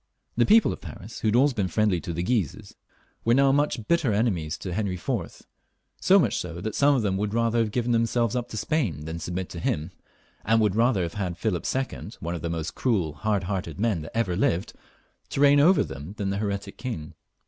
[0.35, 2.73] The people of Paris, who had always been Mendly to the Guises,
[3.23, 5.43] were now such bitter enemies to Henry IV.,
[6.07, 9.59] that some of them would sooner have given themselves up to Spain than submit to
[9.59, 9.91] him,
[10.43, 13.79] and would rather have had Philip II., one of the most cruel and hard hearted
[13.79, 14.73] men that ever lived,
[15.29, 17.13] to reign over them, than the heretic king.